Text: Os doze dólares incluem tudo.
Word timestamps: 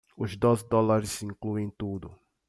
Os 0.17 0.35
doze 0.35 0.67
dólares 0.67 1.21
incluem 1.21 1.69
tudo. 1.69 2.11